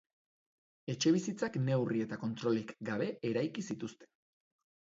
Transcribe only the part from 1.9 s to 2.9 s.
eta kontrolik